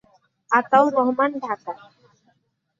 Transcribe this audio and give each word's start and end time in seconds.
Ataur 0.51 0.91
Rahman, 0.97 1.31
Dhaka. 1.43 1.73